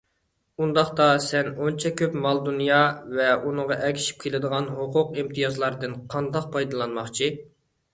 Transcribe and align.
ئۇنداقتا 0.61 1.05
سەن 1.25 1.49
ئۇنچە 1.65 1.91
كۆپ 1.99 2.17
مال- 2.23 2.41
دۇنيا 2.49 2.81
ۋە 3.19 3.29
ئۇنىڭغا 3.43 3.79
ئەگىشىپ 3.91 4.27
كېلىدىغان 4.27 4.75
ھوقۇق- 4.81 5.17
ئىمتىيازلاردىن 5.23 5.99
قانداق 6.17 6.55
پايدىلانماقچى؟ 6.59 7.35